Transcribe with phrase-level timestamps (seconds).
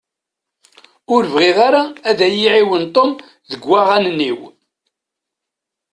[1.13, 3.11] Ur bɣiɣ ara ad iyi-iɛiwen Tom
[3.51, 4.39] deg waɣanen-iw.